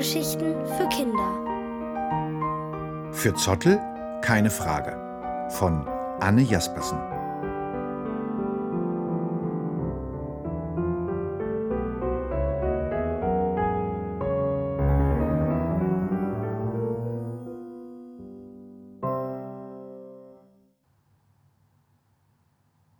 [0.00, 1.30] Hörgeschichten für Kinder.
[3.12, 3.78] Für Zottel
[4.22, 4.96] keine Frage.
[5.50, 5.86] Von
[6.20, 6.98] Anne Jaspersen.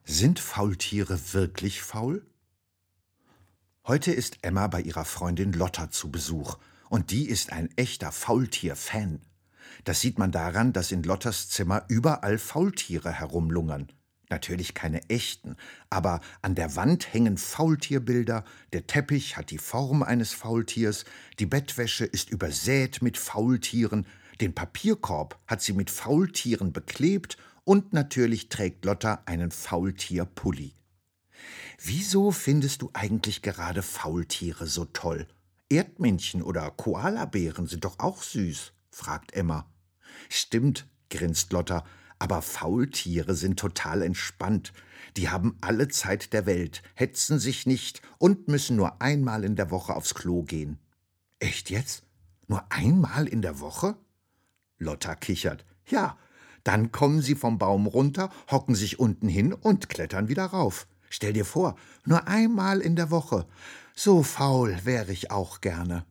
[0.05, 2.27] Sind Faultiere wirklich faul?
[3.87, 6.59] Heute ist Emma bei ihrer Freundin Lotta zu Besuch,
[6.91, 9.23] und die ist ein echter Faultier-Fan.
[9.85, 13.91] Das sieht man daran, dass in Lottas Zimmer überall Faultiere herumlungern.
[14.29, 15.57] Natürlich keine echten,
[15.89, 21.05] aber an der Wand hängen Faultierbilder, der Teppich hat die Form eines Faultiers,
[21.39, 24.07] die Bettwäsche ist übersät mit Faultieren,
[24.41, 30.75] den Papierkorb hat sie mit Faultieren beklebt und natürlich trägt Lotta einen Faultierpulli.
[31.83, 35.27] Wieso findest du eigentlich gerade Faultiere so toll?
[35.71, 39.67] Erdmännchen oder Koalabären sind doch auch süß, fragt Emma.
[40.29, 41.85] Stimmt, grinst Lotta,
[42.19, 44.73] aber Faultiere sind total entspannt.
[45.17, 49.71] Die haben alle Zeit der Welt, hetzen sich nicht und müssen nur einmal in der
[49.71, 50.79] Woche aufs Klo gehen.
[51.39, 52.03] Echt jetzt?
[52.49, 53.97] Nur einmal in der Woche?
[54.79, 55.65] Lotta kichert.
[55.87, 56.19] Ja,
[56.65, 60.87] dann kommen sie vom Baum runter, hocken sich unten hin und klettern wieder rauf.
[61.09, 63.47] Stell dir vor, nur einmal in der Woche.
[64.03, 66.07] So faul wäre ich auch gerne.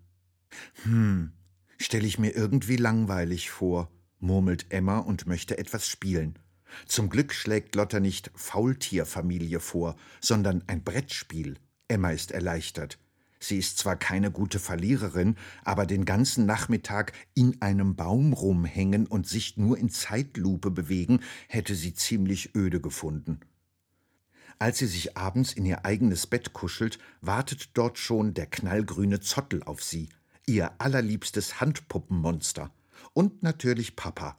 [0.84, 1.32] Hm,
[1.80, 6.38] stell ich mir irgendwie langweilig vor, murmelt Emma und möchte etwas spielen.
[6.86, 11.58] Zum Glück schlägt Lotta nicht Faultierfamilie vor, sondern ein Brettspiel.
[11.88, 13.00] Emma ist erleichtert.
[13.40, 19.28] Sie ist zwar keine gute Verliererin, aber den ganzen Nachmittag in einem Baum rumhängen und
[19.28, 23.40] sich nur in Zeitlupe bewegen, hätte sie ziemlich öde gefunden.
[24.62, 29.64] Als sie sich abends in ihr eigenes Bett kuschelt, wartet dort schon der knallgrüne Zottel
[29.64, 30.10] auf sie,
[30.46, 32.70] ihr allerliebstes Handpuppenmonster.
[33.14, 34.38] Und natürlich Papa.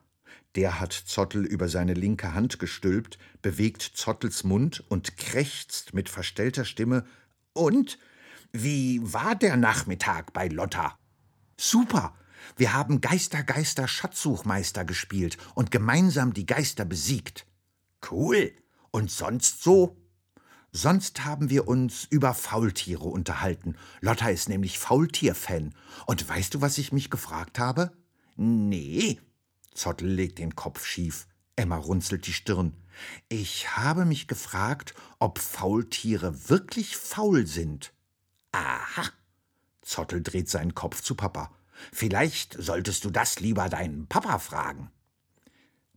[0.56, 6.66] Der hat Zottel über seine linke Hand gestülpt, bewegt Zottels Mund und krächzt mit verstellter
[6.66, 7.06] Stimme
[7.54, 7.98] Und?
[8.52, 10.98] Wie war der Nachmittag bei Lotta?
[11.56, 12.14] Super!
[12.56, 17.46] Wir haben Geister, Geister, Schatzsuchmeister gespielt und gemeinsam die Geister besiegt.
[18.10, 18.52] Cool!
[18.90, 19.96] Und sonst so?
[20.72, 23.76] Sonst haben wir uns über Faultiere unterhalten.
[24.00, 25.74] Lotta ist nämlich Faultier-Fan.
[26.06, 27.92] Und weißt du, was ich mich gefragt habe?
[28.36, 29.20] Nee.
[29.74, 31.26] Zottel legt den Kopf schief.
[31.56, 32.74] Emma runzelt die Stirn.
[33.28, 37.92] Ich habe mich gefragt, ob Faultiere wirklich faul sind.
[38.52, 39.08] Aha.
[39.82, 41.50] Zottel dreht seinen Kopf zu Papa.
[41.92, 44.90] Vielleicht solltest du das lieber deinen Papa fragen.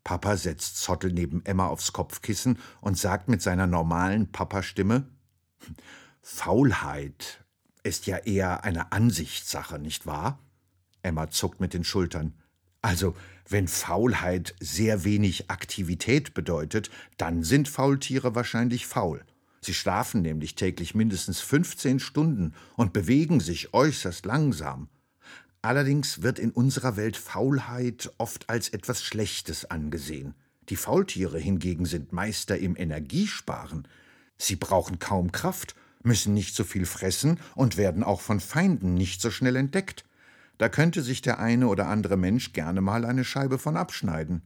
[0.03, 5.07] Papa setzt Zottel neben Emma aufs Kopfkissen und sagt mit seiner normalen Papastimme
[6.21, 7.43] Faulheit
[7.83, 10.39] ist ja eher eine Ansichtssache, nicht wahr?
[11.01, 12.33] Emma zuckt mit den Schultern.
[12.81, 13.15] Also,
[13.47, 19.25] wenn Faulheit sehr wenig Aktivität bedeutet, dann sind Faultiere wahrscheinlich faul.
[19.61, 24.89] Sie schlafen nämlich täglich mindestens 15 Stunden und bewegen sich äußerst langsam.
[25.63, 30.35] Allerdings wird in unserer Welt Faulheit oft als etwas Schlechtes angesehen.
[30.67, 33.87] Die Faultiere hingegen sind Meister im Energiesparen.
[34.37, 39.21] Sie brauchen kaum Kraft, müssen nicht so viel fressen und werden auch von Feinden nicht
[39.21, 40.03] so schnell entdeckt.
[40.57, 44.41] Da könnte sich der eine oder andere Mensch gerne mal eine Scheibe von abschneiden.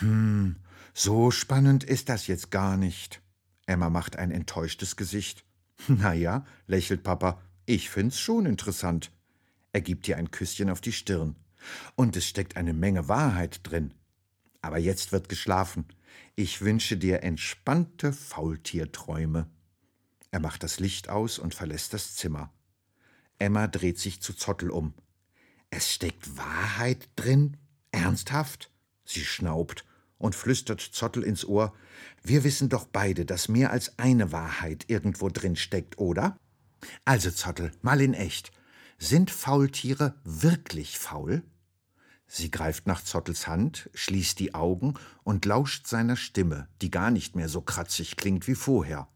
[0.00, 0.56] Hm,
[0.94, 3.22] so spannend ist das jetzt gar nicht.
[3.66, 5.44] Emma macht ein enttäuschtes Gesicht.
[5.86, 9.12] Na ja, lächelt Papa, ich find's schon interessant.
[9.74, 11.34] Er gibt ihr ein Küsschen auf die Stirn.
[11.96, 13.92] Und es steckt eine Menge Wahrheit drin.
[14.62, 15.84] Aber jetzt wird geschlafen.
[16.36, 19.48] Ich wünsche dir entspannte Faultierträume.
[20.30, 22.52] Er macht das Licht aus und verlässt das Zimmer.
[23.40, 24.94] Emma dreht sich zu Zottel um.
[25.70, 27.56] Es steckt Wahrheit drin?
[27.90, 28.70] Ernsthaft?
[29.04, 29.84] Sie schnaubt
[30.18, 31.74] und flüstert Zottel ins Ohr.
[32.22, 36.38] Wir wissen doch beide, dass mehr als eine Wahrheit irgendwo drin steckt, oder?
[37.04, 38.52] Also, Zottel, mal in echt.
[38.98, 41.42] Sind Faultiere wirklich faul?
[42.26, 47.36] Sie greift nach Zottels Hand, schließt die Augen und lauscht seiner Stimme, die gar nicht
[47.36, 49.08] mehr so kratzig klingt wie vorher.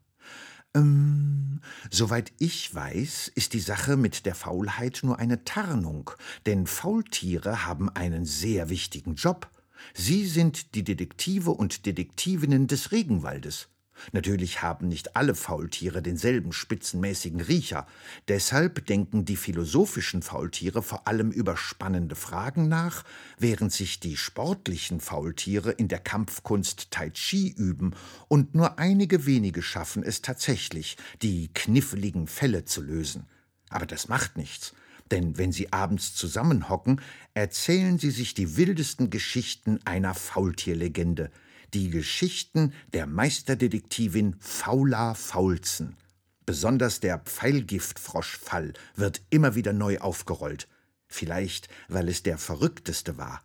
[0.75, 6.11] Ähm, soweit ich weiß, ist die Sache mit der Faulheit nur eine Tarnung,
[6.45, 9.49] denn Faultiere haben einen sehr wichtigen Job.
[9.93, 13.69] Sie sind die Detektive und Detektivinnen des Regenwaldes.
[14.11, 17.87] Natürlich haben nicht alle Faultiere denselben spitzenmäßigen Riecher.
[18.27, 23.03] Deshalb denken die philosophischen Faultiere vor allem über spannende Fragen nach,
[23.37, 27.95] während sich die sportlichen Faultiere in der Kampfkunst Tai Chi üben
[28.27, 33.27] und nur einige wenige schaffen es tatsächlich, die kniffligen Fälle zu lösen.
[33.69, 34.73] Aber das macht nichts.
[35.11, 37.01] Denn wenn sie abends zusammenhocken,
[37.33, 41.31] erzählen sie sich die wildesten Geschichten einer Faultierlegende.
[41.75, 45.97] Die Geschichten der Meisterdetektivin Faula Faulzen.
[46.43, 50.67] Besonders der Pfeilgiftfroschfall wird immer wieder neu aufgerollt.
[51.07, 53.43] Vielleicht, weil es der verrückteste war.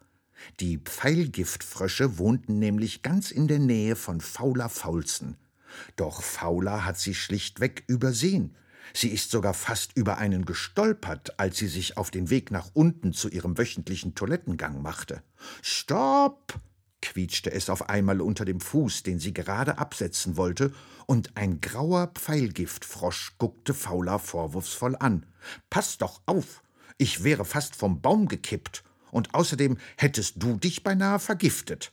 [0.61, 5.37] Die Pfeilgiftfrösche wohnten nämlich ganz in der Nähe von Fauler Faulzen.
[5.97, 8.57] Doch Fauler hat sie schlichtweg übersehen.
[8.95, 13.13] Sie ist sogar fast über einen gestolpert, als sie sich auf den Weg nach unten
[13.13, 15.23] zu ihrem wöchentlichen Toilettengang machte.
[15.61, 16.59] Stopp!
[17.05, 20.73] Quietschte es auf einmal unter dem Fuß, den sie gerade absetzen wollte,
[21.07, 25.27] und ein grauer Pfeilgiftfrosch guckte Fauler vorwurfsvoll an.
[25.69, 26.63] Pass doch auf!
[26.97, 31.93] Ich wäre fast vom Baum gekippt, und außerdem hättest du dich beinahe vergiftet.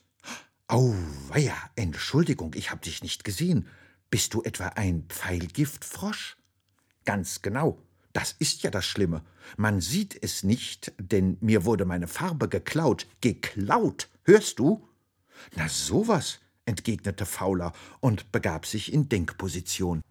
[0.66, 3.68] Auweia, Entschuldigung, ich hab dich nicht gesehen.
[4.10, 6.36] Bist du etwa ein Pfeilgiftfrosch?
[7.04, 7.82] Ganz genau.
[8.12, 9.22] Das ist ja das Schlimme.
[9.56, 13.06] Man sieht es nicht, denn mir wurde meine Farbe geklaut.
[13.20, 14.88] Geklaut, hörst du?
[15.56, 20.02] Na sowas, entgegnete Fauler und begab sich in Denkposition.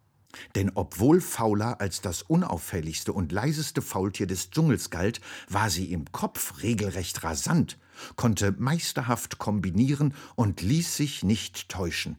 [0.54, 6.10] Denn obwohl Fauler als das unauffälligste und leiseste Faultier des Dschungels galt, war sie im
[6.10, 7.78] Kopf regelrecht rasant,
[8.16, 12.16] konnte meisterhaft kombinieren und ließ sich nicht täuschen.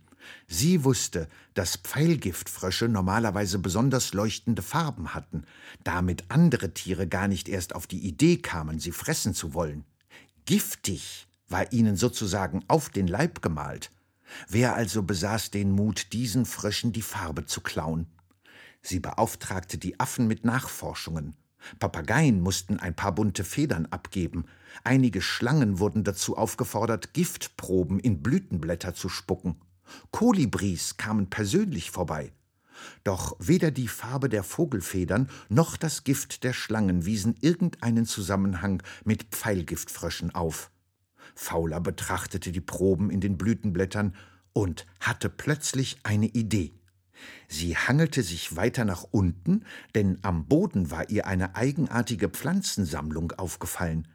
[0.48, 5.44] Sie wusste, dass Pfeilgiftfrösche normalerweise besonders leuchtende Farben hatten,
[5.84, 9.84] damit andere Tiere gar nicht erst auf die Idee kamen, sie fressen zu wollen.
[10.46, 13.92] Giftig war ihnen sozusagen auf den Leib gemalt.
[14.50, 18.08] Wer also besaß den Mut, diesen Fröschen die Farbe zu klauen?
[18.82, 21.36] Sie beauftragte die Affen mit Nachforschungen.
[21.78, 24.46] Papageien mussten ein paar bunte Federn abgeben.
[24.84, 29.62] Einige Schlangen wurden dazu aufgefordert, Giftproben in Blütenblätter zu spucken.
[30.10, 32.34] Kolibris kamen persönlich vorbei.
[33.04, 39.26] Doch weder die Farbe der Vogelfedern noch das Gift der Schlangen wiesen irgendeinen Zusammenhang mit
[39.26, 40.72] Pfeilgiftfröschen auf.
[41.36, 44.16] Fauler betrachtete die Proben in den Blütenblättern
[44.54, 46.74] und hatte plötzlich eine Idee.
[47.48, 49.64] Sie hangelte sich weiter nach unten,
[49.96, 54.08] denn am Boden war ihr eine eigenartige Pflanzensammlung aufgefallen.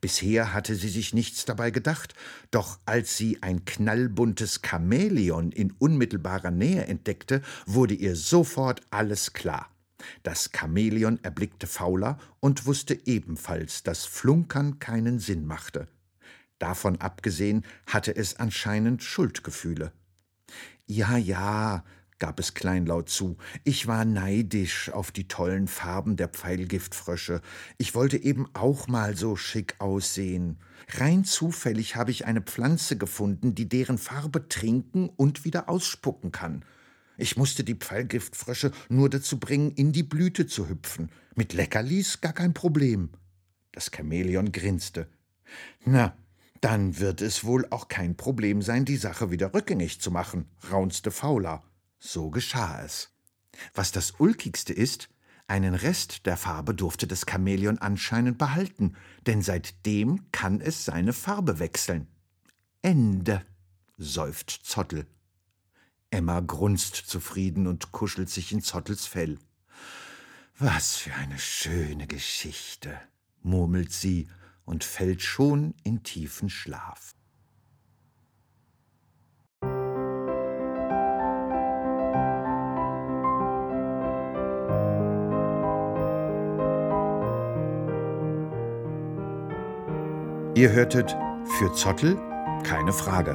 [0.00, 2.14] Bisher hatte sie sich nichts dabei gedacht,
[2.50, 9.68] doch als sie ein knallbuntes Chamäleon in unmittelbarer Nähe entdeckte, wurde ihr sofort alles klar.
[10.22, 15.88] Das Chamäleon erblickte Fauler und wusste ebenfalls, dass Flunkern keinen Sinn machte.
[16.62, 19.90] Davon abgesehen hatte es anscheinend Schuldgefühle.
[20.86, 21.82] Ja, ja,
[22.20, 23.36] gab es kleinlaut zu.
[23.64, 27.40] Ich war neidisch auf die tollen Farben der Pfeilgiftfrösche.
[27.78, 30.60] Ich wollte eben auch mal so schick aussehen.
[30.90, 36.64] Rein zufällig habe ich eine Pflanze gefunden, die deren Farbe trinken und wieder ausspucken kann.
[37.16, 41.10] Ich musste die Pfeilgiftfrösche nur dazu bringen, in die Blüte zu hüpfen.
[41.34, 43.10] Mit Leckerlis gar kein Problem.
[43.72, 45.08] Das Chamäleon grinste.
[45.84, 46.16] Na,
[46.62, 51.10] dann wird es wohl auch kein Problem sein, die Sache wieder rückgängig zu machen, raunzte
[51.10, 51.64] Fauler.
[51.98, 53.10] So geschah es.
[53.74, 55.08] Was das Ulkigste ist,
[55.48, 58.94] einen Rest der Farbe durfte das Chamäleon anscheinend behalten,
[59.26, 62.06] denn seitdem kann es seine Farbe wechseln.
[62.80, 63.44] Ende,
[63.98, 65.06] seufzt Zottel.
[66.10, 69.38] Emma grunzt zufrieden und kuschelt sich in Zottels Fell.
[70.58, 73.00] Was für eine schöne Geschichte,
[73.42, 74.28] murmelt sie
[74.64, 77.14] und fällt schon in tiefen Schlaf.
[90.54, 91.16] Ihr hörtet
[91.58, 92.16] Für Zottel
[92.62, 93.34] keine Frage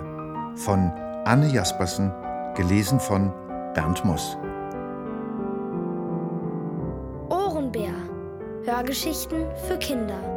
[0.55, 0.91] von
[1.25, 2.11] Anne Jaspersen,
[2.55, 3.33] gelesen von
[3.73, 4.37] Bernd Moss.
[7.29, 7.93] Ohrenbär.
[8.65, 10.36] Hörgeschichten für Kinder.